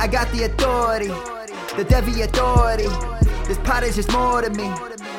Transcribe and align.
I 0.00 0.06
got 0.06 0.30
the 0.30 0.44
authority, 0.44 1.08
the 1.76 1.84
Devy 1.84 2.22
authority. 2.22 2.86
This 3.48 3.58
pot 3.58 3.82
is 3.82 3.96
just 3.96 4.12
more 4.12 4.42
to 4.42 4.50
me. 4.50 4.70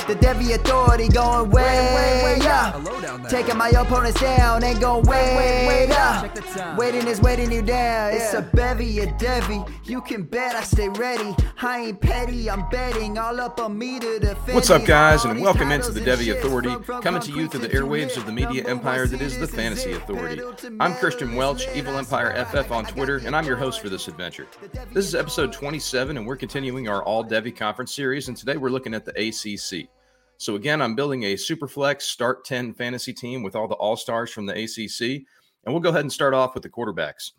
The 0.10 0.16
Devy 0.16 0.56
authority 0.56 1.08
going 1.08 1.52
way 1.52 2.40
up. 2.42 3.30
Taking 3.30 3.58
my 3.58 3.70
opponents 3.70 4.20
down 4.20 4.64
ain't 4.64 4.82
going 4.82 5.06
way 5.06 5.88
up. 5.92 6.36
Waiting 6.80 7.06
is 7.08 7.22
waiting 7.22 7.52
you 7.52 7.62
down. 7.62 8.14
It's 8.14 8.34
a 8.34 8.42
bevy, 8.42 9.02
a 9.02 9.06
Devy. 9.06 9.72
You 9.86 10.02
can 10.02 10.24
bet 10.24 10.56
I 10.56 10.64
stay 10.64 10.90
ready. 10.90 11.36
I 11.62 11.80
ain't 11.80 12.02
petty, 12.02 12.50
I'm 12.50 12.68
betting 12.70 13.20
all 13.20 13.40
up 13.40 13.60
on 13.60 13.78
me 13.78 14.00
to 14.00 14.18
defend. 14.18 14.56
What's 14.56 14.72
up, 14.72 14.84
guys, 14.86 15.26
and 15.26 15.42
welcome 15.42 15.72
into 15.72 15.92
the 15.92 16.00
Devy 16.02 16.36
Authority, 16.36 16.70
from- 16.70 16.84
from 16.84 17.04
coming 17.04 17.22
to 17.22 17.32
you 17.32 17.48
through 17.48 17.60
the 17.60 17.70
airwaves 17.70 18.18
of 18.18 18.26
the 18.26 18.32
media 18.32 18.68
empire 18.68 19.06
that 19.06 19.22
is 19.22 19.38
the 19.38 19.48
Fantasy 19.48 19.92
Authority. 19.92 20.42
I'm 20.80 20.96
Christian 20.96 21.36
Welch, 21.36 21.68
Evil 21.76 22.00
Empire 22.00 22.32
FF 22.34 22.72
on 22.72 22.86
Twitter, 22.86 23.18
and 23.24 23.36
I'm 23.36 23.46
your 23.46 23.58
host 23.58 23.80
for 23.80 23.90
this 23.90 24.08
adventure. 24.08 24.48
This 24.92 25.06
is 25.06 25.14
episode 25.14 25.54
27, 25.54 26.18
and 26.18 26.26
we're 26.26 26.36
continuing 26.36 26.88
our 26.90 27.04
All 27.04 27.24
Devy 27.24 27.56
Conference 27.56 27.94
series, 27.94 28.28
and 28.28 28.36
today 28.36 28.58
we're 28.58 28.70
looking 28.72 28.96
at 28.96 29.06
the 29.06 29.12
ACC. 29.12 29.88
So 30.40 30.56
again, 30.56 30.82
I'm 30.82 30.96
building 30.96 31.24
a 31.24 31.34
Superflex 31.34 32.04
Start 32.04 32.46
10 32.46 32.74
fantasy 32.74 33.12
team 33.12 33.44
with 33.44 33.58
all 33.58 33.68
the 33.68 33.76
All 33.76 33.98
Stars 33.98 34.32
from 34.32 34.46
the 34.46 34.54
ACC, 34.54 35.26
and 35.66 35.74
we'll 35.74 35.82
go 35.82 35.90
ahead 35.90 36.02
and 36.02 36.12
start 36.12 36.34
off 36.34 36.54
with 36.54 36.64
the 36.64 36.70
quarterbacks. 36.70 37.32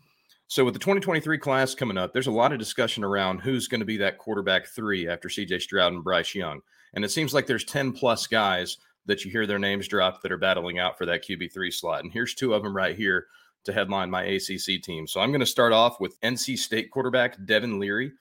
So 0.45 0.63
with 0.63 0.75
the 0.75 0.79
2023 0.79 1.39
class 1.39 1.73
coming 1.73 1.97
up, 1.97 2.13
there's 2.13 2.27
a 2.27 2.31
lot 2.31 2.53
of 2.53 2.59
discussion 2.59 3.03
around 3.03 3.39
who's 3.39 3.67
going 3.67 3.79
to 3.79 3.85
be 3.85 3.97
that 3.97 4.19
quarterback 4.19 4.67
three 4.67 5.07
after 5.07 5.29
CJ 5.29 5.61
Stroud 5.61 5.93
and 5.93 6.03
Bryce 6.03 6.35
Young. 6.35 6.61
And 6.93 7.03
it 7.03 7.09
seems 7.09 7.33
like 7.33 7.47
there's 7.47 7.63
10 7.63 7.93
plus 7.93 8.27
guys 8.27 8.77
that 9.07 9.25
you 9.25 9.31
hear 9.31 9.47
their 9.47 9.57
names 9.57 9.87
drop 9.87 10.21
that 10.21 10.31
are 10.31 10.37
battling 10.37 10.77
out 10.77 10.95
for 10.95 11.07
that 11.07 11.25
QB3 11.25 11.73
slot. 11.73 12.03
And 12.03 12.13
here's 12.13 12.35
two 12.35 12.53
of 12.53 12.61
them 12.61 12.75
right 12.75 12.95
here 12.95 13.25
to 13.63 13.73
headline 13.73 14.11
my 14.11 14.23
ACC 14.23 14.79
team. 14.83 15.07
So 15.07 15.21
I'm 15.21 15.31
going 15.31 15.39
to 15.39 15.45
start 15.47 15.73
off 15.73 15.99
with 15.99 16.21
NC 16.21 16.59
State 16.59 16.91
quarterback 16.91 17.43
Devin 17.45 17.79
Leary, 17.79 18.11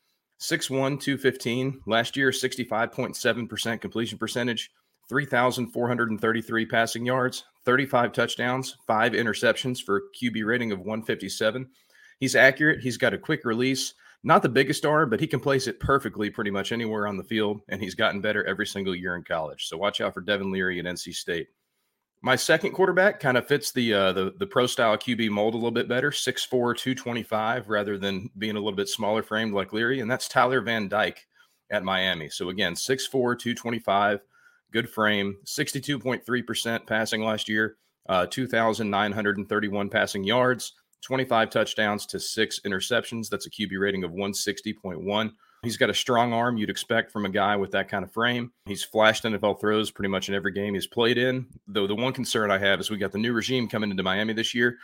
6'1, 0.41 1.00
215. 1.00 1.83
Last 1.86 2.16
year, 2.16 2.30
65.7% 2.30 3.80
completion 3.80 4.19
percentage, 4.19 4.70
3,433 5.08 6.66
passing 6.66 7.05
yards, 7.05 7.44
35 7.64 8.12
touchdowns, 8.12 8.77
five 8.86 9.12
interceptions 9.12 9.83
for 9.83 9.96
a 9.96 10.00
QB 10.16 10.46
rating 10.46 10.72
of 10.72 10.78
157. 10.78 11.68
He's 12.18 12.36
accurate. 12.36 12.80
He's 12.80 12.96
got 12.96 13.14
a 13.14 13.18
quick 13.18 13.44
release. 13.44 13.94
Not 14.22 14.42
the 14.42 14.48
biggest 14.48 14.84
arm, 14.84 15.08
but 15.08 15.20
he 15.20 15.27
can 15.27 15.41
place 15.41 15.66
it 15.66 15.80
perfectly 15.80 16.30
pretty 16.30 16.50
much 16.50 16.72
anywhere 16.72 17.06
on 17.06 17.16
the 17.16 17.24
field, 17.24 17.62
and 17.68 17.80
he's 17.80 17.94
gotten 17.94 18.20
better 18.20 18.44
every 18.44 18.66
single 18.66 18.94
year 18.94 19.16
in 19.16 19.22
college. 19.22 19.66
So 19.66 19.78
watch 19.78 20.00
out 20.00 20.12
for 20.14 20.20
Devin 20.20 20.52
Leary 20.52 20.78
at 20.78 20.84
NC 20.84 21.14
State. 21.14 21.48
My 22.22 22.36
second 22.36 22.72
quarterback 22.72 23.18
kind 23.18 23.38
of 23.38 23.46
fits 23.46 23.72
the 23.72 23.94
uh, 23.94 24.12
the 24.12 24.34
the 24.38 24.46
pro 24.46 24.66
style 24.66 24.96
QB 24.96 25.30
mold 25.30 25.54
a 25.54 25.56
little 25.56 25.70
bit 25.70 25.88
better, 25.88 26.10
6'4", 26.10 26.50
225, 26.50 27.68
rather 27.70 27.96
than 27.96 28.28
being 28.36 28.56
a 28.56 28.60
little 28.60 28.77
bit 28.77 28.88
smaller 28.88 29.22
framed 29.22 29.54
like 29.54 29.72
Leary, 29.72 30.00
and 30.00 30.10
that's 30.10 30.28
Tyler 30.28 30.60
Van 30.60 30.86
Dyke 30.86 31.27
at 31.70 31.82
Miami. 31.82 32.28
So 32.28 32.50
again, 32.50 32.74
6'4", 32.74 33.10
225, 33.10 34.20
good 34.70 34.90
frame, 34.90 35.38
62.3% 35.46 36.86
passing 36.86 37.22
last 37.24 37.48
year, 37.48 37.77
uh, 38.08 38.27
2,931 38.27 39.89
passing 39.89 40.24
yards, 40.24 40.74
25 41.02 41.48
touchdowns 41.48 42.05
to 42.06 42.20
six 42.20 42.61
interceptions. 42.66 43.30
That's 43.30 43.46
a 43.46 43.50
QB 43.50 43.78
rating 43.78 44.05
of 44.05 44.11
160.1. 44.11 45.33
He's 45.62 45.76
got 45.76 45.90
a 45.90 45.94
strong 45.94 46.32
arm 46.32 46.56
you'd 46.56 46.70
expect 46.70 47.12
from 47.12 47.26
a 47.26 47.30
guy 47.30 47.54
with 47.56 47.72
that 47.72 47.88
kind 47.88 48.02
of 48.02 48.12
frame. 48.12 48.52
He's 48.64 48.82
flashed 48.82 49.24
NFL 49.24 49.60
throws 49.60 49.90
pretty 49.90 50.08
much 50.08 50.28
in 50.28 50.34
every 50.34 50.52
game 50.52 50.72
he's 50.72 50.86
played 50.86 51.18
in. 51.18 51.46
Though 51.66 51.86
the 51.86 51.94
one 51.94 52.14
concern 52.14 52.50
I 52.50 52.58
have 52.58 52.80
is 52.80 52.90
we 52.90 52.96
got 52.96 53.12
the 53.12 53.18
new 53.18 53.34
regime 53.34 53.68
coming 53.68 53.90
into 53.90 54.02
Miami 54.02 54.32
this 54.32 54.54
year. 54.54 54.78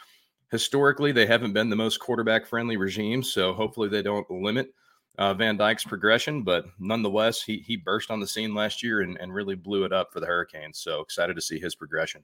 Historically, 0.50 1.12
they 1.12 1.26
haven't 1.26 1.54
been 1.54 1.70
the 1.70 1.76
most 1.76 1.98
quarterback 1.98 2.46
friendly 2.46 2.76
regime, 2.76 3.22
so 3.22 3.54
hopefully 3.54 3.88
they 3.88 4.02
don't 4.02 4.30
limit 4.30 4.72
uh, 5.18 5.32
Van 5.32 5.56
Dyke's 5.56 5.84
progression. 5.84 6.42
But 6.42 6.66
nonetheless, 6.78 7.42
he 7.42 7.58
he 7.58 7.76
burst 7.76 8.10
on 8.10 8.20
the 8.20 8.26
scene 8.26 8.54
last 8.54 8.82
year 8.82 9.00
and, 9.00 9.16
and 9.18 9.34
really 9.34 9.54
blew 9.54 9.84
it 9.84 9.92
up 9.92 10.12
for 10.12 10.20
the 10.20 10.26
Hurricanes. 10.26 10.78
So 10.78 11.00
excited 11.00 11.34
to 11.36 11.42
see 11.42 11.58
his 11.58 11.74
progression. 11.74 12.22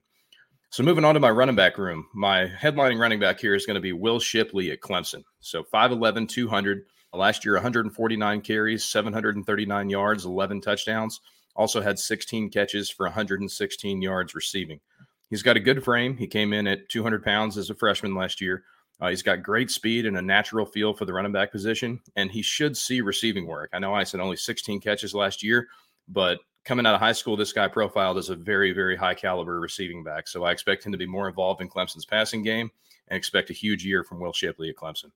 So 0.69 0.83
moving 0.83 1.05
on 1.05 1.15
to 1.15 1.21
my 1.21 1.31
running 1.31 1.57
back 1.57 1.79
room, 1.79 2.07
my 2.15 2.47
headlining 2.47 2.99
running 2.99 3.21
back 3.21 3.41
here 3.41 3.55
is 3.55 3.67
going 3.67 3.75
to 3.75 3.81
be 3.81 3.93
Will 3.93 4.21
Shipley 4.21 4.71
at 4.71 4.81
Clemson. 4.81 5.23
So 5.41 5.65
5'11, 5.65 6.29
200. 6.29 6.85
Last 7.15 7.45
year, 7.45 7.55
149 7.55 8.41
carries, 8.41 8.85
739 8.85 9.91
yards, 9.91 10.25
11 10.25 10.61
touchdowns. 10.61 11.21
Also 11.55 11.83
had 11.83 11.99
16 11.99 12.49
catches 12.49 12.89
for 12.89 13.05
116 13.05 14.01
yards 14.01 14.35
receiving. 14.35 14.81
He's 15.29 15.43
got 15.43 15.57
a 15.57 15.61
good 15.61 15.85
frame. 15.85 16.17
He 16.17 16.27
came 16.27 16.53
in 16.53 16.67
at 16.67 16.89
200 16.89 17.23
pounds 17.23 17.59
as 17.59 17.71
a 17.71 17.75
freshman 17.75 18.15
last 18.15 18.41
year. 18.41 18.65
Uh, 19.01 19.09
he's 19.09 19.23
got 19.23 19.43
great 19.43 19.71
speed 19.71 20.07
and 20.07 20.17
a 20.17 20.23
natural 20.23 20.65
feel 20.65 20.95
for 20.95 21.05
the 21.05 21.13
running 21.13 21.33
back 21.33 21.51
position, 21.51 22.01
and 22.17 22.31
he 22.31 22.41
should 22.41 22.77
see 22.77 23.01
receiving 23.01 23.47
work. 23.47 23.71
I 23.73 23.79
know 23.79 23.95
I 23.95 24.05
said 24.05 24.21
only 24.21 24.37
16 24.37 24.81
catches 24.81 25.15
last 25.15 25.43
year, 25.43 25.69
but 26.09 26.39
coming 26.65 26.87
out 26.87 26.95
of 26.95 27.01
high 27.01 27.13
school, 27.13 27.37
this 27.37 27.53
guy 27.53 27.69
profiled 27.69 28.19
as 28.19 28.29
a 28.31 28.37
very, 28.37 28.73
very 28.73 28.97
high 28.97 29.15
caliber 29.15 29.59
receiving 29.61 30.05
back. 30.05 30.29
So 30.29 30.45
I 30.45 30.53
expect 30.53 30.87
him 30.87 30.93
to 30.93 30.99
be 30.99 31.07
more 31.07 31.29
involved 31.29 31.61
in 31.61 31.69
Clemson's 31.69 32.05
passing 32.05 32.43
game 32.43 32.71
and 33.09 33.17
expect 33.17 33.51
a 33.51 33.55
huge 33.55 33.85
year 33.85 34.05
from 34.05 34.21
Will 34.21 34.33
Shipley 34.33 34.71
at 34.71 34.77
Clemson. 34.77 35.11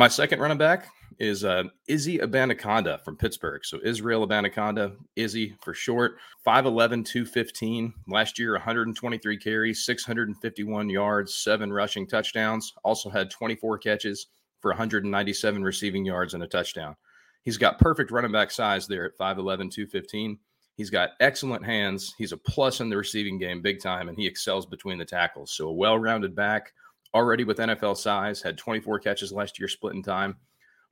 My 0.00 0.08
second 0.08 0.40
running 0.40 0.56
back 0.56 0.86
is 1.18 1.44
uh, 1.44 1.64
Izzy 1.86 2.20
Abanikanda 2.20 3.04
from 3.04 3.18
Pittsburgh. 3.18 3.62
So 3.66 3.78
Israel 3.84 4.26
Abanikanda, 4.26 4.96
Izzy 5.14 5.54
for 5.60 5.74
short, 5.74 6.16
5'11, 6.46 7.04
215. 7.04 7.92
Last 8.08 8.38
year, 8.38 8.52
123 8.52 9.36
carries, 9.36 9.84
651 9.84 10.88
yards, 10.88 11.34
seven 11.34 11.70
rushing 11.70 12.06
touchdowns. 12.06 12.72
Also 12.82 13.10
had 13.10 13.30
24 13.30 13.76
catches 13.76 14.28
for 14.60 14.70
197 14.70 15.62
receiving 15.62 16.06
yards 16.06 16.32
and 16.32 16.44
a 16.44 16.48
touchdown. 16.48 16.96
He's 17.42 17.58
got 17.58 17.78
perfect 17.78 18.10
running 18.10 18.32
back 18.32 18.50
size 18.50 18.86
there 18.86 19.04
at 19.04 19.18
5'11, 19.18 19.70
215. 19.70 20.38
He's 20.76 20.88
got 20.88 21.10
excellent 21.20 21.62
hands. 21.62 22.14
He's 22.16 22.32
a 22.32 22.38
plus 22.38 22.80
in 22.80 22.88
the 22.88 22.96
receiving 22.96 23.36
game, 23.36 23.60
big 23.60 23.82
time, 23.82 24.08
and 24.08 24.16
he 24.16 24.26
excels 24.26 24.64
between 24.64 24.96
the 24.96 25.04
tackles. 25.04 25.52
So 25.52 25.68
a 25.68 25.72
well 25.74 25.98
rounded 25.98 26.34
back, 26.34 26.72
already 27.14 27.44
with 27.44 27.58
NFL 27.58 27.96
size, 27.96 28.42
had 28.42 28.58
24 28.58 29.00
catches 29.00 29.32
last 29.32 29.58
year, 29.58 29.68
split 29.68 29.94
in 29.94 30.02
time. 30.02 30.36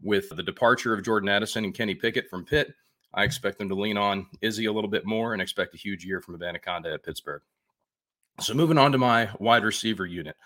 With 0.00 0.28
the 0.28 0.42
departure 0.42 0.94
of 0.94 1.04
Jordan 1.04 1.28
Addison 1.28 1.64
and 1.64 1.74
Kenny 1.74 1.94
Pickett 1.94 2.30
from 2.30 2.44
Pitt, 2.44 2.72
I 3.14 3.24
expect 3.24 3.58
them 3.58 3.68
to 3.68 3.74
lean 3.74 3.96
on 3.96 4.26
Izzy 4.40 4.66
a 4.66 4.72
little 4.72 4.90
bit 4.90 5.06
more 5.06 5.32
and 5.32 5.42
expect 5.42 5.74
a 5.74 5.78
huge 5.78 6.04
year 6.04 6.20
from 6.20 6.38
Abanikanda 6.38 6.94
at 6.94 7.02
Pittsburgh. 7.02 7.42
So 8.40 8.54
moving 8.54 8.78
on 8.78 8.92
to 8.92 8.98
my 8.98 9.30
wide 9.40 9.64
receiver 9.64 10.06
unit. 10.06 10.36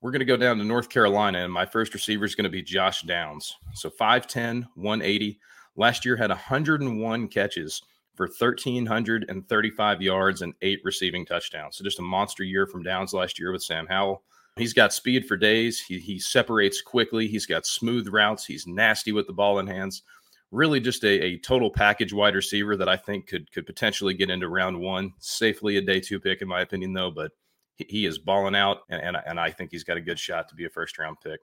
We're 0.00 0.10
going 0.10 0.20
to 0.20 0.26
go 0.26 0.36
down 0.36 0.58
to 0.58 0.64
North 0.64 0.90
Carolina, 0.90 1.38
and 1.38 1.52
my 1.52 1.64
first 1.64 1.94
receiver 1.94 2.24
is 2.24 2.34
going 2.34 2.44
to 2.44 2.50
be 2.50 2.62
Josh 2.62 3.02
Downs. 3.02 3.56
So 3.74 3.88
5'10, 3.88 4.66
180. 4.74 5.40
Last 5.76 6.04
year 6.04 6.16
had 6.16 6.30
101 6.30 7.28
catches 7.28 7.82
for 8.14 8.26
1,335 8.26 10.02
yards 10.02 10.42
and 10.42 10.54
eight 10.60 10.80
receiving 10.84 11.24
touchdowns. 11.24 11.76
So 11.76 11.84
just 11.84 12.00
a 12.00 12.02
monster 12.02 12.44
year 12.44 12.66
from 12.66 12.82
Downs 12.82 13.12
last 13.12 13.38
year 13.38 13.52
with 13.52 13.62
Sam 13.62 13.86
Howell. 13.86 14.22
He's 14.58 14.72
got 14.72 14.92
speed 14.92 15.26
for 15.26 15.36
days. 15.36 15.80
He, 15.80 15.98
he 15.98 16.18
separates 16.18 16.82
quickly. 16.82 17.26
He's 17.28 17.46
got 17.46 17.66
smooth 17.66 18.08
routes. 18.08 18.44
He's 18.44 18.66
nasty 18.66 19.12
with 19.12 19.26
the 19.26 19.32
ball 19.32 19.58
in 19.58 19.66
hands. 19.66 20.02
Really, 20.50 20.80
just 20.80 21.04
a, 21.04 21.22
a 21.24 21.38
total 21.38 21.70
package 21.70 22.12
wide 22.12 22.34
receiver 22.34 22.76
that 22.76 22.88
I 22.88 22.96
think 22.96 23.26
could 23.26 23.50
could 23.52 23.66
potentially 23.66 24.14
get 24.14 24.30
into 24.30 24.48
round 24.48 24.80
one 24.80 25.12
safely. 25.18 25.76
A 25.76 25.82
day 25.82 26.00
two 26.00 26.18
pick, 26.18 26.40
in 26.40 26.48
my 26.48 26.62
opinion, 26.62 26.94
though. 26.94 27.10
But 27.10 27.32
he, 27.76 28.06
is 28.06 28.18
balling 28.18 28.56
out, 28.56 28.78
and, 28.88 29.00
and 29.02 29.16
and 29.26 29.38
I 29.38 29.50
think 29.50 29.70
he's 29.70 29.84
got 29.84 29.98
a 29.98 30.02
good 30.02 30.18
shot 30.18 30.48
to 30.48 30.54
be 30.54 30.64
a 30.64 30.70
first 30.70 30.98
round 30.98 31.18
pick. 31.22 31.40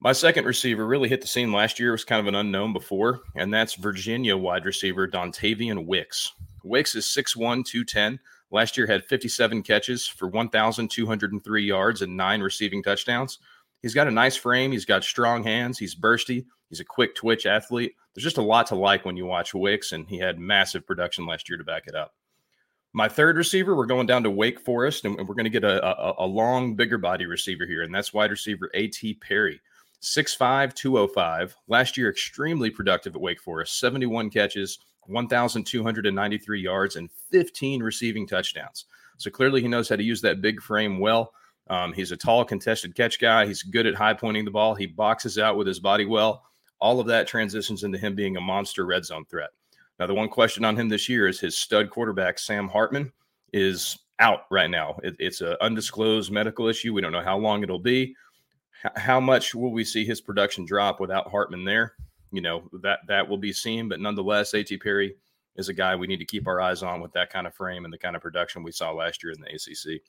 My 0.00 0.12
second 0.12 0.44
receiver 0.44 0.86
really 0.86 1.08
hit 1.08 1.22
the 1.22 1.26
scene 1.26 1.52
last 1.52 1.80
year. 1.80 1.88
It 1.88 1.92
Was 1.92 2.04
kind 2.04 2.20
of 2.20 2.26
an 2.26 2.34
unknown 2.34 2.72
before, 2.72 3.22
and 3.34 3.52
that's 3.52 3.74
Virginia 3.74 4.36
wide 4.36 4.64
receiver 4.64 5.08
Dontayvion 5.08 5.86
Wicks. 5.86 6.32
Wicks 6.62 6.94
is 6.94 7.06
6'1", 7.06 7.64
210. 7.64 8.20
Last 8.50 8.76
year 8.76 8.86
had 8.86 9.04
57 9.04 9.62
catches 9.62 10.06
for 10.06 10.28
1,203 10.28 11.64
yards 11.64 12.02
and 12.02 12.16
nine 12.16 12.40
receiving 12.40 12.82
touchdowns. 12.82 13.38
He's 13.82 13.94
got 13.94 14.08
a 14.08 14.12
nice 14.12 14.36
frame. 14.36 14.72
He's 14.72 14.84
got 14.84 15.04
strong 15.04 15.44
hands. 15.44 15.78
He's 15.78 15.94
bursty. 15.94 16.46
He's 16.68 16.80
a 16.80 16.84
quick 16.84 17.14
twitch 17.14 17.46
athlete. 17.46 17.94
There's 18.14 18.24
just 18.24 18.38
a 18.38 18.42
lot 18.42 18.66
to 18.68 18.74
like 18.74 19.04
when 19.04 19.16
you 19.16 19.26
watch 19.26 19.54
Wicks, 19.54 19.92
and 19.92 20.08
he 20.08 20.18
had 20.18 20.38
massive 20.38 20.86
production 20.86 21.26
last 21.26 21.48
year 21.48 21.58
to 21.58 21.64
back 21.64 21.86
it 21.86 21.94
up. 21.94 22.14
My 22.92 23.08
third 23.08 23.36
receiver, 23.36 23.76
we're 23.76 23.86
going 23.86 24.06
down 24.06 24.22
to 24.24 24.30
Wake 24.30 24.58
Forest, 24.60 25.04
and 25.04 25.16
we're 25.16 25.34
going 25.34 25.44
to 25.44 25.50
get 25.50 25.64
a, 25.64 25.84
a, 25.86 26.14
a 26.24 26.26
long, 26.26 26.74
bigger 26.74 26.98
body 26.98 27.26
receiver 27.26 27.66
here, 27.66 27.82
and 27.82 27.94
that's 27.94 28.14
wide 28.14 28.30
receiver 28.30 28.70
A.T. 28.74 29.14
Perry. 29.14 29.60
6'5, 30.02 30.74
205. 30.74 31.56
Last 31.68 31.96
year, 31.96 32.08
extremely 32.08 32.70
productive 32.70 33.14
at 33.14 33.20
Wake 33.20 33.40
Forest 33.40 33.78
71 33.78 34.30
catches, 34.30 34.78
1,293 35.08 36.60
yards, 36.60 36.96
and 36.96 37.10
15 37.30 37.82
receiving 37.82 38.26
touchdowns. 38.26 38.86
So 39.16 39.30
clearly, 39.30 39.60
he 39.60 39.68
knows 39.68 39.88
how 39.88 39.96
to 39.96 40.02
use 40.02 40.20
that 40.22 40.40
big 40.40 40.62
frame 40.62 40.98
well. 40.98 41.32
Um, 41.68 41.92
he's 41.92 42.12
a 42.12 42.16
tall, 42.16 42.44
contested 42.44 42.94
catch 42.94 43.20
guy. 43.20 43.46
He's 43.46 43.62
good 43.62 43.86
at 43.86 43.94
high 43.94 44.14
pointing 44.14 44.44
the 44.44 44.50
ball. 44.50 44.74
He 44.74 44.86
boxes 44.86 45.38
out 45.38 45.56
with 45.56 45.66
his 45.66 45.80
body 45.80 46.06
well. 46.06 46.44
All 46.80 47.00
of 47.00 47.06
that 47.08 47.26
transitions 47.26 47.82
into 47.82 47.98
him 47.98 48.14
being 48.14 48.36
a 48.36 48.40
monster 48.40 48.86
red 48.86 49.04
zone 49.04 49.24
threat. 49.28 49.50
Now, 49.98 50.06
the 50.06 50.14
one 50.14 50.28
question 50.28 50.64
on 50.64 50.76
him 50.76 50.88
this 50.88 51.08
year 51.08 51.26
is 51.26 51.40
his 51.40 51.58
stud 51.58 51.90
quarterback, 51.90 52.38
Sam 52.38 52.68
Hartman, 52.68 53.12
is 53.52 53.98
out 54.20 54.42
right 54.50 54.70
now. 54.70 54.96
It, 55.02 55.16
it's 55.18 55.40
an 55.40 55.56
undisclosed 55.60 56.30
medical 56.30 56.68
issue. 56.68 56.94
We 56.94 57.00
don't 57.00 57.12
know 57.12 57.22
how 57.22 57.38
long 57.38 57.62
it'll 57.62 57.78
be. 57.78 58.14
H- 58.84 58.92
how 58.96 59.18
much 59.20 59.54
will 59.54 59.72
we 59.72 59.84
see 59.84 60.04
his 60.04 60.20
production 60.20 60.64
drop 60.64 61.00
without 61.00 61.30
Hartman 61.30 61.64
there? 61.64 61.94
You 62.30 62.42
know, 62.42 62.68
that 62.82 63.00
that 63.08 63.28
will 63.28 63.38
be 63.38 63.52
seen. 63.52 63.88
But 63.88 64.00
nonetheless, 64.00 64.54
A.T. 64.54 64.78
Perry 64.78 65.16
is 65.56 65.68
a 65.68 65.74
guy 65.74 65.96
we 65.96 66.06
need 66.06 66.18
to 66.18 66.24
keep 66.24 66.46
our 66.46 66.60
eyes 66.60 66.82
on 66.82 67.00
with 67.00 67.12
that 67.12 67.30
kind 67.30 67.46
of 67.46 67.54
frame 67.54 67.84
and 67.84 67.92
the 67.92 67.98
kind 67.98 68.14
of 68.14 68.22
production 68.22 68.62
we 68.62 68.72
saw 68.72 68.92
last 68.92 69.22
year 69.22 69.32
in 69.32 69.40
the 69.40 69.48
ACC. 69.48 70.00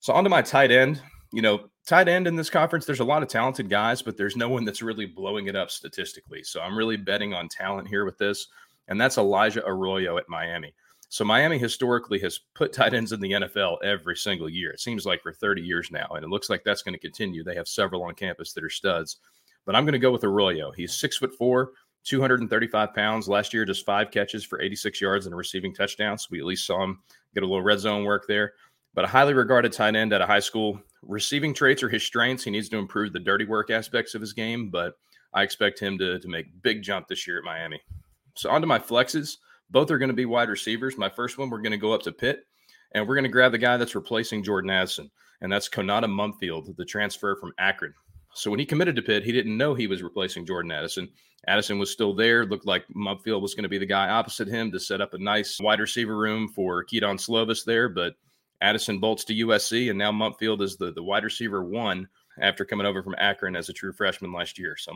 So 0.00 0.12
on 0.12 0.24
to 0.24 0.30
my 0.30 0.42
tight 0.42 0.70
end. 0.70 1.00
You 1.30 1.42
know, 1.42 1.68
tight 1.86 2.08
end 2.08 2.26
in 2.26 2.36
this 2.36 2.48
conference, 2.48 2.86
there's 2.86 3.00
a 3.00 3.04
lot 3.04 3.22
of 3.22 3.28
talented 3.28 3.68
guys, 3.68 4.00
but 4.00 4.16
there's 4.16 4.34
no 4.34 4.48
one 4.48 4.64
that's 4.64 4.80
really 4.80 5.04
blowing 5.04 5.46
it 5.46 5.56
up 5.56 5.70
statistically. 5.70 6.42
So 6.42 6.62
I'm 6.62 6.76
really 6.76 6.96
betting 6.96 7.34
on 7.34 7.48
talent 7.48 7.86
here 7.86 8.06
with 8.06 8.16
this, 8.16 8.46
and 8.88 8.98
that's 8.98 9.18
Elijah 9.18 9.62
Arroyo 9.66 10.16
at 10.16 10.28
Miami. 10.30 10.72
So 11.10 11.24
Miami 11.24 11.58
historically 11.58 12.18
has 12.20 12.40
put 12.54 12.72
tight 12.72 12.94
ends 12.94 13.12
in 13.12 13.20
the 13.20 13.32
NFL 13.32 13.82
every 13.82 14.16
single 14.16 14.48
year. 14.48 14.70
It 14.70 14.80
seems 14.80 15.04
like 15.04 15.22
for 15.22 15.32
30 15.32 15.60
years 15.60 15.90
now, 15.90 16.06
and 16.10 16.24
it 16.24 16.28
looks 16.28 16.48
like 16.48 16.64
that's 16.64 16.82
going 16.82 16.94
to 16.94 16.98
continue. 16.98 17.44
They 17.44 17.54
have 17.54 17.68
several 17.68 18.04
on 18.04 18.14
campus 18.14 18.54
that 18.54 18.64
are 18.64 18.70
studs, 18.70 19.16
but 19.68 19.76
I'm 19.76 19.84
going 19.84 19.92
to 19.92 19.98
go 19.98 20.10
with 20.10 20.24
Arroyo. 20.24 20.72
He's 20.72 20.96
six 20.96 21.18
foot 21.18 21.34
four, 21.36 21.72
235 22.04 22.94
pounds. 22.94 23.28
Last 23.28 23.52
year, 23.52 23.66
just 23.66 23.84
five 23.84 24.10
catches 24.10 24.42
for 24.42 24.62
86 24.62 24.98
yards 24.98 25.26
and 25.26 25.34
a 25.34 25.36
receiving 25.36 25.74
touchdown. 25.74 26.16
So 26.16 26.28
we 26.30 26.38
at 26.38 26.46
least 26.46 26.64
saw 26.64 26.82
him 26.82 27.00
get 27.34 27.42
a 27.42 27.46
little 27.46 27.62
red 27.62 27.78
zone 27.78 28.04
work 28.04 28.24
there 28.26 28.54
but 28.98 29.04
a 29.04 29.08
highly 29.08 29.32
regarded 29.32 29.72
tight 29.72 29.94
end 29.94 30.12
at 30.12 30.20
a 30.20 30.26
high 30.26 30.40
school. 30.40 30.80
Receiving 31.02 31.54
traits 31.54 31.84
are 31.84 31.88
his 31.88 32.02
strengths. 32.02 32.42
He 32.42 32.50
needs 32.50 32.68
to 32.70 32.78
improve 32.78 33.12
the 33.12 33.20
dirty 33.20 33.44
work 33.44 33.70
aspects 33.70 34.14
of 34.14 34.20
his 34.20 34.32
game, 34.32 34.70
but 34.70 34.94
I 35.32 35.44
expect 35.44 35.78
him 35.78 35.98
to, 35.98 36.18
to 36.18 36.28
make 36.28 36.62
big 36.62 36.82
jump 36.82 37.06
this 37.06 37.24
year 37.24 37.38
at 37.38 37.44
Miami. 37.44 37.80
So 38.34 38.50
on 38.50 38.60
to 38.60 38.66
my 38.66 38.80
flexes. 38.80 39.36
Both 39.70 39.92
are 39.92 39.98
going 39.98 40.08
to 40.08 40.14
be 40.14 40.24
wide 40.24 40.48
receivers. 40.48 40.98
My 40.98 41.08
first 41.08 41.38
one, 41.38 41.48
we're 41.48 41.62
going 41.62 41.70
to 41.70 41.78
go 41.78 41.92
up 41.92 42.02
to 42.02 42.12
Pitt, 42.12 42.46
and 42.90 43.06
we're 43.06 43.14
going 43.14 43.22
to 43.22 43.28
grab 43.28 43.52
the 43.52 43.58
guy 43.58 43.76
that's 43.76 43.94
replacing 43.94 44.42
Jordan 44.42 44.70
Addison, 44.70 45.10
and 45.42 45.52
that's 45.52 45.68
Konata 45.68 46.06
Mumpfield, 46.06 46.74
the 46.76 46.84
transfer 46.84 47.36
from 47.36 47.52
Akron. 47.58 47.94
So 48.34 48.50
when 48.50 48.60
he 48.60 48.66
committed 48.66 48.96
to 48.96 49.02
Pitt, 49.02 49.24
he 49.24 49.32
didn't 49.32 49.56
know 49.56 49.74
he 49.74 49.86
was 49.86 50.02
replacing 50.02 50.46
Jordan 50.46 50.70
Addison. 50.70 51.08
Addison 51.46 51.78
was 51.78 51.90
still 51.90 52.14
there. 52.14 52.44
Looked 52.44 52.66
like 52.66 52.84
Mumpfield 52.94 53.40
was 53.42 53.54
going 53.54 53.62
to 53.64 53.68
be 53.68 53.78
the 53.78 53.86
guy 53.86 54.08
opposite 54.08 54.48
him 54.48 54.70
to 54.72 54.80
set 54.80 55.00
up 55.00 55.14
a 55.14 55.18
nice 55.18 55.58
wide 55.60 55.80
receiver 55.80 56.16
room 56.16 56.48
for 56.48 56.84
Kedon 56.84 57.16
Slovis 57.16 57.64
there, 57.64 57.88
but– 57.88 58.14
Addison 58.60 58.98
bolts 58.98 59.24
to 59.24 59.34
USC, 59.34 59.90
and 59.90 59.98
now 59.98 60.10
Mumpfield 60.10 60.62
is 60.62 60.76
the, 60.76 60.92
the 60.92 61.02
wide 61.02 61.24
receiver 61.24 61.62
one 61.62 62.08
after 62.40 62.64
coming 62.64 62.86
over 62.86 63.02
from 63.02 63.14
Akron 63.18 63.56
as 63.56 63.68
a 63.68 63.72
true 63.72 63.92
freshman 63.92 64.32
last 64.32 64.58
year. 64.58 64.76
So 64.76 64.92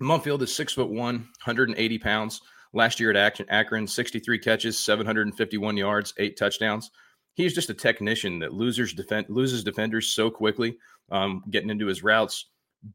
Mumpfield 0.00 0.42
is 0.42 0.54
six 0.54 0.72
foot 0.72 0.90
one, 0.90 1.16
180 1.44 1.98
pounds. 1.98 2.40
Last 2.72 3.00
year 3.00 3.10
at 3.12 3.40
Akron, 3.48 3.86
63 3.86 4.38
catches, 4.38 4.78
751 4.78 5.76
yards, 5.76 6.14
eight 6.18 6.36
touchdowns. 6.36 6.90
He's 7.34 7.54
just 7.54 7.70
a 7.70 7.74
technician 7.74 8.38
that 8.40 8.52
losers 8.52 8.92
defend 8.92 9.26
loses 9.28 9.64
defenders 9.64 10.12
so 10.12 10.30
quickly, 10.30 10.76
um, 11.10 11.42
getting 11.50 11.70
into 11.70 11.86
his 11.86 12.02
routes. 12.02 12.46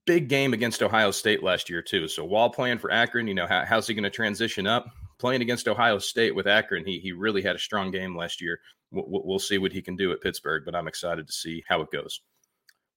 Big 0.06 0.30
game 0.30 0.54
against 0.54 0.82
Ohio 0.82 1.12
State 1.12 1.44
last 1.44 1.70
year 1.70 1.82
too. 1.82 2.08
So 2.08 2.26
while 2.26 2.50
playing 2.50 2.80
for 2.80 2.92
Akron, 2.92 3.28
you 3.28 3.36
know 3.36 3.48
how, 3.48 3.64
how's 3.66 3.88
he 3.88 3.94
going 3.94 4.04
to 4.04 4.10
transition 4.10 4.66
up? 4.66 4.88
Playing 5.20 5.42
against 5.42 5.68
Ohio 5.68 6.00
State 6.00 6.36
with 6.36 6.48
Akron, 6.48 6.86
he 6.86 7.00
he 7.00 7.12
really 7.12 7.42
had 7.42 7.56
a 7.56 7.60
strong 7.60 7.92
game 7.92 8.18
last 8.18 8.42
year 8.42 8.60
we'll 8.92 9.40
see 9.40 9.58
what 9.58 9.72
he 9.72 9.82
can 9.82 9.96
do 9.96 10.12
at 10.12 10.22
Pittsburgh, 10.22 10.64
but 10.66 10.76
I'm 10.76 10.88
excited 10.88 11.28
to 11.28 11.34
see 11.34 11.64
how 11.68 11.82
it 11.82 11.92
goes. 11.92 12.22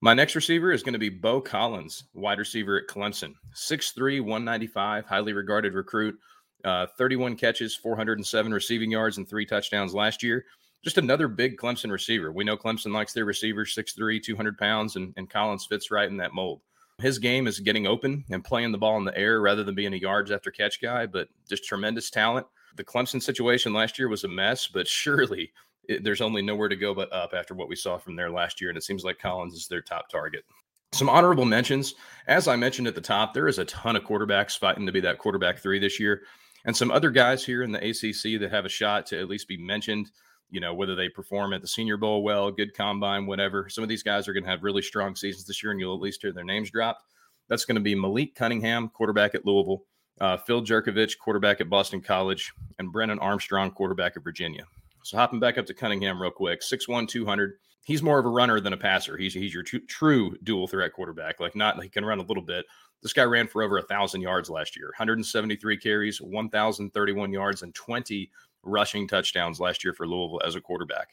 My 0.01 0.15
next 0.15 0.37
receiver 0.37 0.71
is 0.73 0.83
going 0.83 0.93
to 0.93 0.99
be 0.99 1.09
Beaux 1.09 1.41
Collins, 1.41 2.05
wide 2.15 2.39
receiver 2.39 2.79
at 2.79 2.87
Clemson. 2.87 3.33
6'3, 3.55 4.21
195, 4.21 5.05
highly 5.07 5.33
regarded 5.33 5.75
recruit. 5.75 6.17
Uh, 6.65 6.87
31 6.97 7.37
catches, 7.37 7.75
407 7.75 8.53
receiving 8.53 8.91
yards, 8.91 9.19
and 9.19 9.29
three 9.29 9.47
touchdowns 9.47 9.95
last 9.95 10.23
year. 10.23 10.45
Just 10.85 10.99
another 10.99 11.27
big 11.27 11.57
Clemson 11.57 11.91
receiver. 11.91 12.33
We 12.33 12.45
know 12.45 12.57
Clemson 12.57 12.93
likes 12.93 13.13
their 13.13 13.25
receivers 13.25 13.75
6'3, 13.75 14.23
200 14.23 14.57
pounds, 14.57 14.95
and, 14.95 15.13
and 15.17 15.29
Collins 15.29 15.67
fits 15.67 15.91
right 15.91 16.09
in 16.09 16.17
that 16.19 16.35
mold. 16.35 16.61
His 17.01 17.19
game 17.19 17.47
is 17.47 17.61
getting 17.61 17.87
open 17.87 18.25
and 18.31 18.45
playing 18.45 18.73
the 18.73 18.79
ball 18.79 18.99
in 18.99 19.05
the 19.05 19.17
air 19.17 19.41
rather 19.41 19.63
than 19.63 19.77
being 19.77 19.95
a 19.95 19.99
yards 19.99 20.33
after 20.33 20.51
catch 20.51 20.81
guy, 20.83 21.07
but 21.07 21.29
just 21.49 21.65
tremendous 21.65 22.11
talent. 22.11 22.47
The 22.77 22.85
Clemson 22.85 23.23
situation 23.23 23.73
last 23.73 23.99
year 23.99 24.09
was 24.09 24.25
a 24.25 24.29
mess, 24.29 24.67
but 24.67 24.89
surely 24.89 25.53
it, 25.89 26.03
there's 26.03 26.21
only 26.21 26.43
nowhere 26.43 26.69
to 26.69 26.77
go 26.77 26.95
but 26.95 27.13
up 27.13 27.35
after 27.35 27.55
what 27.55 27.69
we 27.69 27.77
saw 27.77 27.99
from 27.99 28.17
there 28.17 28.31
last 28.31 28.61
year. 28.61 28.71
And 28.71 28.77
it 28.77 28.83
seems 28.83 29.05
like 29.05 29.19
Collins 29.19 29.55
is 29.55 29.69
their 29.69 29.81
top 29.81 30.09
target. 30.09 30.45
Some 30.93 31.09
honorable 31.09 31.45
mentions. 31.45 31.95
As 32.27 32.49
I 32.49 32.57
mentioned 32.57 32.89
at 32.89 32.95
the 32.95 33.01
top, 33.01 33.33
there 33.33 33.47
is 33.47 33.59
a 33.59 33.65
ton 33.67 33.95
of 33.95 34.05
quarterbacks 34.05 34.59
fighting 34.59 34.87
to 34.87 34.93
be 34.93 35.01
that 35.01 35.19
quarterback 35.19 35.59
three 35.59 35.79
this 35.79 36.01
year. 36.01 36.23
And 36.65 36.77
some 36.77 36.91
other 36.91 37.11
guys 37.11 37.45
here 37.45 37.63
in 37.63 37.73
the 37.73 37.79
ACC 37.79 38.41
that 38.41 38.51
have 38.51 38.65
a 38.65 38.71
shot 38.71 39.07
to 39.07 39.21
at 39.21 39.29
least 39.29 39.49
be 39.49 39.57
mentioned, 39.57 40.11
you 40.51 40.61
know, 40.61 40.75
whether 40.75 40.95
they 40.95 41.09
perform 41.09 41.53
at 41.53 41.61
the 41.61 41.69
Senior 41.69 41.97
Bowl 41.97 42.23
well, 42.23 42.51
good 42.51 42.75
combine, 42.75 43.27
whatever. 43.27 43.69
Some 43.69 43.83
of 43.83 43.89
these 43.89 44.03
guys 44.03 44.29
are 44.29 44.33
going 44.33 44.45
to 44.45 44.51
have 44.51 44.63
really 44.63 44.83
strong 44.83 45.15
seasons 45.15 45.45
this 45.45 45.63
year, 45.63 45.73
and 45.73 45.81
you'll 45.81 45.95
at 45.95 46.01
least 46.01 46.23
hear 46.23 46.33
their 46.33 46.45
names 46.45 46.71
dropped. 46.71 47.05
That's 47.49 47.65
going 47.65 47.77
to 47.77 47.81
be 47.81 47.95
Malik 47.95 48.35
Cunningham, 48.35 48.89
quarterback 48.89 49.35
at 49.35 49.47
Louisville, 49.47 49.85
uh, 50.21 50.37
Phil 50.37 50.63
Jurkovec, 50.63 51.19
quarterback 51.19 51.61
at 51.61 51.71
Boston 51.71 52.01
College, 52.01 52.53
and 52.79 52.93
Brennan 52.93 53.19
Armstrong, 53.19 53.71
quarterback 53.71 54.17
at 54.17 54.25
Virginia. 54.25 54.65
So 55.05 55.17
hopping 55.17 55.41
back 55.41 55.59
up 55.59 55.67
to 55.67 55.75
Cunningham 55.75 56.21
real 56.21 56.31
quick, 56.31 56.61
6'1", 56.61 57.09
200. 57.09 57.55
He's 57.85 58.03
more 58.03 58.19
of 58.19 58.27
a 58.27 58.31
runner 58.31 58.61
than 58.61 58.75
a 58.75 58.77
passer. 58.77 59.17
He's 59.17 59.33
he's 59.33 59.55
your 59.55 59.63
t- 59.63 59.79
true 59.81 60.37
dual 60.43 60.67
threat 60.67 60.93
quarterback. 60.93 61.41
Like 61.41 61.57
not 61.57 61.83
he 61.83 61.89
can 61.89 62.05
run 62.05 62.19
a 62.19 62.25
little 62.25 62.43
bit. 62.43 62.67
This 63.03 63.13
guy 63.15 63.23
ran 63.23 63.47
for 63.47 63.63
over 63.63 63.79
a 63.79 63.83
thousand 63.83 64.21
yards 64.21 64.51
last 64.51 64.77
year, 64.77 64.89
173 64.89 65.77
carries, 65.79 66.21
1,031 66.21 67.33
yards, 67.33 67.63
and 67.63 67.75
20 67.75 68.31
rushing 68.63 69.07
touchdowns 69.07 69.61
last 69.61 69.85
year 69.85 69.93
for 69.93 70.07
Louisville 70.07 70.41
as 70.45 70.55
a 70.55 70.61
quarterback. 70.61 71.09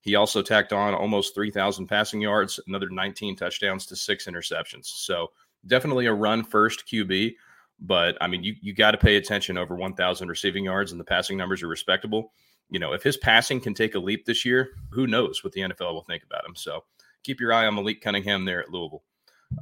He 0.00 0.14
also 0.14 0.42
tacked 0.42 0.72
on 0.72 0.94
almost 0.94 1.34
3,000 1.34 1.86
passing 1.86 2.20
yards, 2.20 2.60
another 2.68 2.88
19 2.88 3.36
touchdowns 3.36 3.86
to 3.86 3.96
six 3.96 4.26
interceptions. 4.26 4.86
So 4.86 5.32
definitely 5.66 6.06
a 6.06 6.14
run 6.14 6.44
first 6.44 6.84
QB. 6.86 7.34
But 7.80 8.16
I 8.20 8.26
mean, 8.28 8.42
you, 8.42 8.54
you 8.60 8.72
got 8.72 8.92
to 8.92 8.98
pay 8.98 9.16
attention 9.16 9.58
over 9.58 9.74
1,000 9.74 10.28
receiving 10.28 10.64
yards, 10.64 10.92
and 10.92 11.00
the 11.00 11.04
passing 11.04 11.36
numbers 11.36 11.62
are 11.62 11.68
respectable 11.68 12.32
you 12.70 12.78
know, 12.78 12.92
if 12.92 13.02
his 13.02 13.16
passing 13.16 13.60
can 13.60 13.74
take 13.74 13.94
a 13.94 13.98
leap 13.98 14.24
this 14.24 14.44
year, 14.44 14.70
who 14.90 15.06
knows 15.06 15.44
what 15.44 15.52
the 15.52 15.60
NFL 15.60 15.92
will 15.92 16.02
think 16.02 16.24
about 16.24 16.44
him. 16.44 16.56
So 16.56 16.84
keep 17.22 17.40
your 17.40 17.52
eye 17.52 17.66
on 17.66 17.74
Malik 17.74 18.00
Cunningham 18.00 18.44
there 18.44 18.60
at 18.60 18.70
Louisville. 18.70 19.02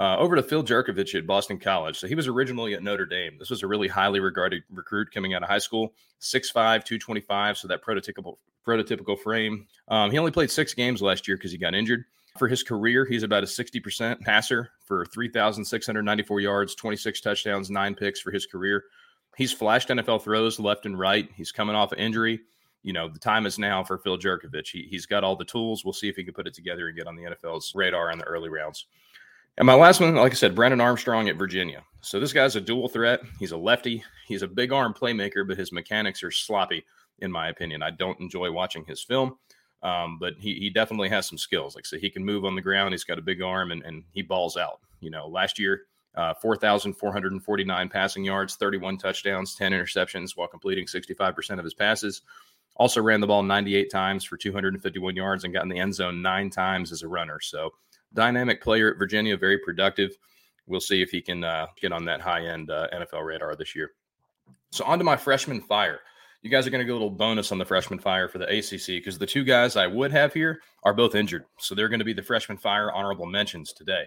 Uh, 0.00 0.16
over 0.16 0.34
to 0.34 0.42
Phil 0.42 0.64
Jurkovec 0.64 1.14
at 1.14 1.26
Boston 1.26 1.58
College. 1.58 1.98
So 1.98 2.06
he 2.06 2.14
was 2.14 2.26
originally 2.26 2.74
at 2.74 2.82
Notre 2.82 3.06
Dame. 3.06 3.36
This 3.38 3.50
was 3.50 3.62
a 3.62 3.66
really 3.66 3.86
highly 3.86 4.18
regarded 4.18 4.62
recruit 4.70 5.10
coming 5.12 5.34
out 5.34 5.42
of 5.42 5.48
high 5.48 5.58
school, 5.58 5.92
6'5, 6.20 6.52
225. 6.52 7.58
So 7.58 7.68
that 7.68 7.84
prototypical 7.84 8.38
prototypical 8.66 9.18
frame. 9.18 9.66
Um, 9.88 10.10
he 10.10 10.18
only 10.18 10.30
played 10.30 10.50
six 10.50 10.72
games 10.72 11.02
last 11.02 11.28
year 11.28 11.36
because 11.36 11.52
he 11.52 11.58
got 11.58 11.74
injured. 11.74 12.04
For 12.38 12.48
his 12.48 12.62
career, 12.62 13.04
he's 13.04 13.22
about 13.22 13.44
a 13.44 13.46
60% 13.46 14.20
passer 14.20 14.70
for 14.84 15.04
3,694 15.06 16.40
yards, 16.40 16.74
26 16.74 17.20
touchdowns, 17.20 17.70
nine 17.70 17.94
picks 17.94 18.20
for 18.20 18.32
his 18.32 18.46
career. 18.46 18.84
He's 19.36 19.52
flashed 19.52 19.90
NFL 19.90 20.22
throws 20.22 20.58
left 20.58 20.86
and 20.86 20.98
right. 20.98 21.28
He's 21.36 21.52
coming 21.52 21.76
off 21.76 21.92
an 21.92 21.98
injury 21.98 22.40
you 22.84 22.92
know, 22.92 23.08
the 23.08 23.18
time 23.18 23.46
is 23.46 23.58
now 23.58 23.82
for 23.82 23.98
Phil 23.98 24.18
Jurkovec. 24.18 24.68
He, 24.68 24.86
he's 24.88 25.06
got 25.06 25.24
all 25.24 25.34
the 25.34 25.44
tools. 25.44 25.84
We'll 25.84 25.94
see 25.94 26.08
if 26.08 26.16
he 26.16 26.22
can 26.22 26.34
put 26.34 26.46
it 26.46 26.54
together 26.54 26.86
and 26.86 26.96
get 26.96 27.06
on 27.06 27.16
the 27.16 27.22
NFL's 27.22 27.74
radar 27.74 28.12
in 28.12 28.18
the 28.18 28.26
early 28.26 28.50
rounds. 28.50 28.86
And 29.56 29.66
my 29.66 29.74
last 29.74 30.00
one, 30.00 30.14
like 30.16 30.32
I 30.32 30.34
said, 30.34 30.54
Brennan 30.54 30.80
Armstrong 30.80 31.28
at 31.28 31.36
Virginia. 31.36 31.84
So 32.00 32.18
this 32.18 32.32
guy's 32.32 32.56
a 32.56 32.60
dual 32.60 32.88
threat. 32.88 33.20
He's 33.38 33.52
a 33.52 33.56
lefty. 33.56 34.02
He's 34.26 34.42
a 34.42 34.48
big 34.48 34.72
arm 34.72 34.92
playmaker, 34.92 35.46
but 35.46 35.56
his 35.56 35.72
mechanics 35.72 36.22
are 36.22 36.30
sloppy, 36.30 36.84
in 37.20 37.30
my 37.30 37.48
opinion. 37.48 37.82
I 37.82 37.90
don't 37.90 38.18
enjoy 38.20 38.50
watching 38.50 38.84
his 38.84 39.02
film, 39.02 39.38
um, 39.82 40.18
but 40.18 40.34
he, 40.38 40.54
he 40.54 40.70
definitely 40.70 41.08
has 41.10 41.28
some 41.28 41.38
skills. 41.38 41.76
Like 41.76 41.84
I 41.86 41.88
so 41.88 41.98
he 41.98 42.10
can 42.10 42.24
move 42.24 42.44
on 42.44 42.56
the 42.56 42.62
ground. 42.62 42.92
He's 42.92 43.04
got 43.04 43.18
a 43.18 43.22
big 43.22 43.42
arm 43.42 43.70
and, 43.70 43.82
and 43.84 44.02
he 44.12 44.22
balls 44.22 44.56
out. 44.56 44.80
You 45.00 45.10
know, 45.10 45.28
last 45.28 45.58
year, 45.58 45.82
uh, 46.16 46.34
4,449 46.34 47.88
passing 47.88 48.24
yards, 48.24 48.56
31 48.56 48.98
touchdowns, 48.98 49.54
10 49.54 49.72
interceptions 49.72 50.36
while 50.36 50.48
completing 50.48 50.86
65% 50.86 51.58
of 51.58 51.64
his 51.64 51.74
passes. 51.74 52.22
Also 52.76 53.00
ran 53.00 53.20
the 53.20 53.26
ball 53.26 53.42
98 53.42 53.90
times 53.90 54.24
for 54.24 54.36
251 54.36 55.14
yards 55.14 55.44
and 55.44 55.52
got 55.52 55.62
in 55.62 55.68
the 55.68 55.78
end 55.78 55.94
zone 55.94 56.20
nine 56.20 56.50
times 56.50 56.90
as 56.90 57.02
a 57.02 57.08
runner. 57.08 57.38
So 57.40 57.72
dynamic 58.14 58.62
player 58.62 58.90
at 58.90 58.98
Virginia, 58.98 59.36
very 59.36 59.58
productive. 59.58 60.16
We'll 60.66 60.80
see 60.80 61.02
if 61.02 61.10
he 61.10 61.20
can 61.20 61.44
uh, 61.44 61.66
get 61.80 61.92
on 61.92 62.04
that 62.06 62.20
high 62.20 62.46
end 62.46 62.70
uh, 62.70 62.88
NFL 62.94 63.24
radar 63.24 63.54
this 63.54 63.76
year. 63.76 63.92
So 64.70 64.84
on 64.84 64.98
to 64.98 65.04
my 65.04 65.16
freshman 65.16 65.60
fire. 65.60 66.00
You 66.42 66.50
guys 66.50 66.66
are 66.66 66.70
going 66.70 66.80
to 66.80 66.84
get 66.84 66.90
a 66.90 66.94
little 66.94 67.10
bonus 67.10 67.52
on 67.52 67.58
the 67.58 67.64
freshman 67.64 67.98
fire 67.98 68.28
for 68.28 68.38
the 68.38 68.58
ACC 68.58 68.86
because 68.86 69.18
the 69.18 69.26
two 69.26 69.44
guys 69.44 69.76
I 69.76 69.86
would 69.86 70.12
have 70.12 70.34
here 70.34 70.60
are 70.82 70.92
both 70.92 71.14
injured. 71.14 71.44
So 71.58 71.74
they're 71.74 71.88
going 71.88 72.00
to 72.00 72.04
be 72.04 72.12
the 72.12 72.22
freshman 72.22 72.58
fire 72.58 72.92
honorable 72.92 73.24
mentions 73.24 73.72
today. 73.72 74.04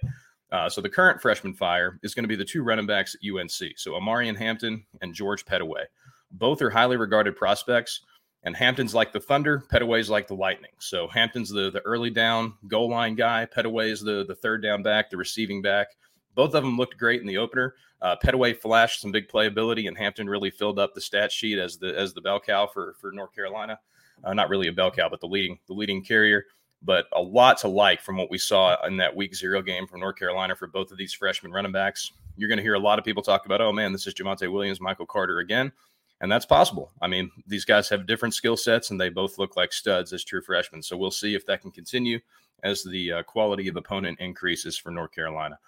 Uh, 0.51 0.69
so 0.69 0.79
the 0.79 0.89
current 0.89 1.21
freshman 1.21 1.53
fire 1.53 1.99
is 2.03 2.13
going 2.13 2.23
to 2.23 2.29
be 2.29 2.35
the 2.35 2.45
two 2.45 2.63
running 2.63 2.85
backs 2.85 3.15
at 3.15 3.27
UNC. 3.27 3.77
So 3.77 3.93
Omarion 3.93 4.37
Hampton 4.37 4.85
and 5.01 5.13
George 5.13 5.45
Pettaway. 5.45 5.85
Both 6.31 6.61
are 6.61 6.69
highly 6.69 6.97
regarded 6.97 7.35
prospects. 7.35 8.01
And 8.47 8.55
Hampton's 8.55 8.95
like 8.95 9.11
the 9.11 9.19
Thunder, 9.19 9.61
Pettaway's 9.69 10.09
like 10.09 10.29
the 10.29 10.33
Lightning. 10.33 10.71
So 10.79 11.09
Hampton's 11.09 11.49
the 11.49 11.69
the 11.69 11.81
early 11.81 12.09
down 12.09 12.53
goal 12.65 12.89
line 12.89 13.15
guy. 13.15 13.45
Pettaway 13.45 13.91
is 13.91 13.99
the 13.99 14.23
the 14.25 14.35
third 14.35 14.63
down 14.63 14.81
back, 14.83 15.09
the 15.09 15.17
receiving 15.17 15.61
back. 15.61 15.87
Both 16.33 16.55
of 16.55 16.63
them 16.63 16.77
looked 16.77 16.97
great 16.97 17.19
in 17.19 17.27
the 17.27 17.39
opener. 17.39 17.75
Uh, 18.01 18.15
Pettaway 18.23 18.55
flashed 18.55 19.01
some 19.01 19.11
big 19.11 19.27
playability, 19.27 19.89
and 19.89 19.97
Hampton 19.97 20.29
really 20.29 20.49
filled 20.49 20.79
up 20.79 20.93
the 20.93 21.01
stat 21.01 21.29
sheet 21.29 21.59
as 21.59 21.77
the 21.77 21.93
as 21.99 22.13
the 22.13 22.21
bell 22.21 22.39
cow 22.39 22.67
for 22.67 22.95
for 23.01 23.11
North 23.11 23.35
Carolina. 23.35 23.79
Uh, 24.23 24.33
not 24.33 24.47
really 24.47 24.69
a 24.69 24.71
bell 24.71 24.91
cow, 24.91 25.09
but 25.09 25.19
the 25.19 25.27
leading 25.27 25.59
the 25.67 25.73
leading 25.73 26.01
carrier. 26.01 26.45
But 26.81 27.07
a 27.11 27.21
lot 27.21 27.57
to 27.57 27.67
like 27.67 28.01
from 28.01 28.15
what 28.15 28.31
we 28.31 28.37
saw 28.37 28.81
in 28.85 28.95
that 28.95 29.13
week 29.13 29.35
zero 29.35 29.61
game 29.61 29.87
from 29.87 29.99
North 29.99 30.15
Carolina 30.15 30.55
for 30.55 30.67
both 30.67 30.89
of 30.93 30.97
these 30.97 31.11
freshman 31.11 31.51
running 31.51 31.73
backs. 31.73 32.13
You're 32.37 32.47
going 32.47 32.59
to 32.59 32.63
hear 32.63 32.75
a 32.75 32.79
lot 32.79 32.97
of 32.97 33.03
people 33.03 33.23
talk 33.23 33.45
about, 33.45 33.59
oh 33.59 33.73
man, 33.73 33.91
this 33.91 34.07
is 34.07 34.13
Javonte 34.13 34.49
Williams, 34.49 34.79
Michael 34.79 35.05
Carter 35.05 35.39
again. 35.39 35.73
And 36.19 36.31
that's 36.31 36.45
possible. 36.45 36.91
I 37.01 37.07
mean, 37.07 37.29
these 37.45 37.65
guys 37.65 37.89
have 37.89 38.07
different 38.07 38.33
skill 38.33 38.57
sets 38.57 38.89
and 38.89 38.99
they 38.99 39.09
both 39.09 39.37
look 39.37 39.55
like 39.55 39.71
studs 39.71 40.13
as 40.13 40.23
true 40.23 40.41
freshmen. 40.41 40.81
So 40.81 40.97
we'll 40.97 41.11
see 41.11 41.35
if 41.35 41.45
that 41.45 41.61
can 41.61 41.71
continue 41.71 42.19
as 42.63 42.83
the 42.83 43.13
uh, 43.13 43.23
quality 43.23 43.67
of 43.67 43.75
opponent 43.75 44.19
increases 44.19 44.77
for 44.77 44.89
North 44.91 45.11
Carolina. 45.11 45.59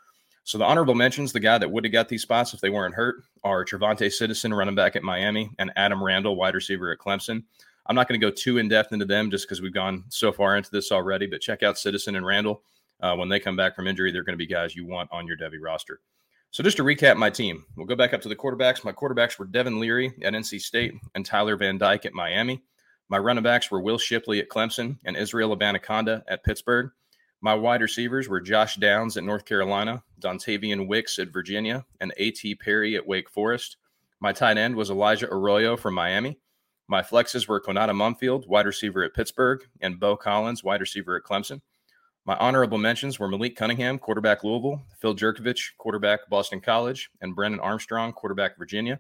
So 0.44 0.58
the 0.58 0.66
honorable 0.66 0.96
mentions, 0.96 1.32
the 1.32 1.40
guy 1.40 1.60
that 1.60 1.70
would 1.70 1.84
have 1.84 1.94
got 1.94 2.10
these 2.10 2.24
spots 2.24 2.56
if 2.56 2.62
they 2.62 2.72
weren't 2.72 2.96
hurt, 2.96 3.24
are 3.44 3.64
TreVonte' 3.64 4.12
Citizen, 4.12 4.52
running 4.52 4.74
back 4.74 4.96
at 4.96 5.04
Miami, 5.04 5.52
and 5.60 5.72
Adam 5.76 6.04
Randall, 6.04 6.36
wide 6.36 6.56
receiver 6.56 6.92
at 6.92 6.98
Clemson. 6.98 7.44
I'm 7.86 7.96
not 7.96 8.08
going 8.08 8.20
to 8.20 8.26
go 8.26 8.32
too 8.32 8.58
in 8.58 8.68
depth 8.68 8.92
into 8.92 9.06
them 9.06 9.30
just 9.30 9.48
because 9.48 9.62
we've 9.62 9.74
gone 9.74 10.06
so 10.10 10.32
far 10.32 10.58
into 10.58 10.72
this 10.72 10.92
already, 10.92 11.28
but 11.28 11.42
check 11.42 11.62
out 11.62 11.78
Citizen 11.78 12.16
and 12.16 12.26
Randall. 12.26 12.64
Uh, 13.00 13.16
when 13.16 13.30
they 13.30 13.40
come 13.40 13.56
back 13.56 13.76
from 13.76 13.88
injury, 13.88 14.12
they're 14.12 14.24
going 14.24 14.34
to 14.34 14.38
be 14.38 14.48
guys 14.48 14.76
you 14.76 14.88
want 14.88 15.10
on 15.12 15.28
your 15.28 15.38
Devy 15.38 15.62
roster. 15.62 16.02
So 16.52 16.64
just 16.64 16.78
to 16.78 16.84
recap 16.84 17.16
my 17.16 17.30
team, 17.30 17.64
we'll 17.76 17.86
go 17.86 17.96
back 17.96 18.14
up 18.14 18.22
to 18.22 18.30
the 18.30 18.36
quarterbacks. 18.36 18.84
My 18.84 18.92
quarterbacks 18.92 19.38
were 19.38 19.46
Devin 19.46 19.80
Leary 19.80 20.14
at 20.24 20.34
NC 20.34 20.60
State 20.62 20.96
and 21.14 21.24
Tyler 21.24 21.56
Van 21.56 21.78
Dyke 21.78 22.08
at 22.08 22.14
Miami. 22.14 22.64
My 23.08 23.20
running 23.20 23.44
backs 23.44 23.70
were 23.70 23.82
Will 23.82 24.00
Shipley 24.00 24.40
at 24.40 24.50
Clemson 24.50 24.98
and 25.06 25.16
Israel 25.16 25.56
Abanikanda 25.56 26.24
at 26.28 26.44
Pittsburgh. 26.44 26.90
My 27.42 27.54
wide 27.54 27.82
receivers 27.82 28.28
were 28.28 28.42
Josh 28.42 28.76
Downs 28.78 29.16
at 29.16 29.24
North 29.24 29.46
Carolina, 29.46 30.04
Dontayvion 30.20 30.88
Wicks 30.88 31.20
at 31.20 31.32
Virginia, 31.32 31.86
and 32.02 32.14
A.T. 32.18 32.56
Perry 32.56 32.96
at 32.96 33.08
Wake 33.08 33.30
Forest. 33.30 33.78
My 34.20 34.34
tight 34.34 34.58
end 34.58 34.76
was 34.76 34.90
Elijah 34.90 35.32
Arroyo 35.32 35.78
from 35.78 35.94
Miami. 35.94 36.40
My 36.88 37.02
flexes 37.04 37.48
were 37.48 37.62
Konata 37.62 37.92
Mumpfield, 37.92 38.48
wide 38.48 38.66
receiver 38.66 39.04
at 39.04 39.14
Pittsburgh, 39.14 39.62
and 39.82 40.00
Beaux 40.00 40.18
Collins, 40.18 40.64
wide 40.64 40.82
receiver 40.82 41.16
at 41.16 41.24
Clemson. 41.24 41.62
My 42.30 42.38
honorable 42.38 42.78
mentions 42.78 43.18
were 43.18 43.28
Malik 43.28 43.56
Cunningham, 43.56 43.98
quarterback 43.98 44.44
Louisville, 44.44 44.84
Phil 45.02 45.16
Jurkovec, 45.16 45.60
quarterback 45.80 46.30
Boston 46.30 46.62
College, 46.62 47.10
and 47.22 47.36
Brennan 47.36 47.60
Armstrong, 47.60 48.14
quarterback 48.14 48.56
Virginia. 48.56 49.00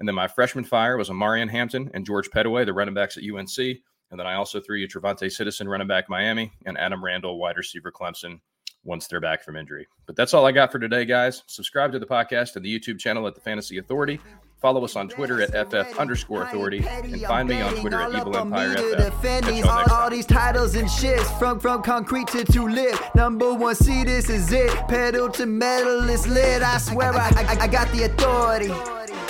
And 0.00 0.08
then 0.08 0.16
my 0.16 0.26
freshman 0.26 0.64
fire 0.64 0.96
was 0.96 1.08
Omarion 1.08 1.48
Hampton 1.48 1.88
and 1.94 2.04
George 2.04 2.28
Pettaway, 2.30 2.66
the 2.66 2.72
running 2.72 2.92
backs 2.92 3.16
at 3.16 3.22
UNC. 3.22 3.56
And 3.58 4.18
then 4.18 4.26
I 4.26 4.34
also 4.34 4.60
threw 4.60 4.76
you 4.76 4.88
TreVonte' 4.88 5.30
Citizen, 5.30 5.68
running 5.68 5.86
back 5.86 6.08
Miami, 6.08 6.50
and 6.66 6.76
Adam 6.76 7.04
Randall, 7.04 7.38
wide 7.38 7.58
receiver 7.58 7.92
Clemson, 7.92 8.40
once 8.82 9.06
they're 9.06 9.20
back 9.20 9.44
from 9.44 9.54
injury. 9.54 9.86
But 10.06 10.16
that's 10.16 10.34
all 10.34 10.44
I 10.44 10.50
got 10.50 10.72
for 10.72 10.80
today, 10.80 11.04
guys. 11.04 11.44
Subscribe 11.46 11.92
to 11.92 12.00
the 12.00 12.06
podcast 12.06 12.56
and 12.56 12.64
the 12.64 12.76
YouTube 12.76 12.98
channel 12.98 13.28
at 13.28 13.36
the 13.36 13.40
Fantasy 13.40 13.78
Authority. 13.78 14.18
Follow 14.64 14.82
us 14.82 14.96
on 14.96 15.10
Twitter 15.10 15.42
at 15.42 15.68
FF 15.68 15.98
underscore 15.98 16.44
authority 16.44 16.82
and 16.88 17.20
find 17.24 17.50
me 17.50 17.60
on 17.60 17.74
Twitter 17.74 18.00
at 18.00 18.14
Evil 18.14 18.34
Empire 18.34 18.74
FF. 18.78 19.66
All, 19.66 19.84
all 19.92 20.08
these 20.08 20.24
titles 20.24 20.74
and 20.74 20.88
shits 20.88 21.38
from 21.38 21.60
from 21.60 21.82
concrete 21.82 22.28
to 22.28 22.44
to 22.44 22.66
lit. 22.66 22.98
Number 23.14 23.52
one, 23.52 23.74
see 23.74 24.04
this 24.04 24.30
is 24.30 24.50
it. 24.52 24.70
Pedal 24.88 25.28
to 25.32 25.44
metal 25.44 26.08
is 26.08 26.26
lit. 26.26 26.62
I 26.62 26.78
swear 26.78 27.12
I, 27.12 27.28
I, 27.36 27.64
I 27.64 27.66
got 27.66 27.92
the 27.92 28.04
authority, 28.04 28.68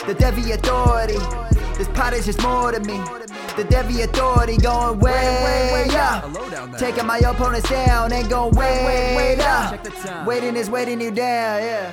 the 0.07 0.15
Devy 0.15 0.55
authority. 0.55 1.19
This 1.77 1.89
pot 1.89 2.13
is 2.13 2.27
just 2.27 2.41
more 2.41 2.71
to 2.71 2.79
me. 2.79 2.99
The 3.57 3.67
Devy 3.69 4.05
authority 4.05 4.57
going 4.57 5.01
way, 5.01 5.11
way, 5.11 5.89
way 5.89 5.97
up. 5.97 6.79
Taking 6.79 7.07
my 7.07 7.19
opponents 7.19 7.69
down 7.69 8.13
and 8.13 8.31
going 8.31 8.55
way, 8.55 9.17
way 9.17 9.41
up. 9.41 9.85
Waiting 10.29 10.55
is 10.55 10.71
waiting 10.71 11.01
you 11.01 11.11
down, 11.11 11.61
yeah. 11.61 11.93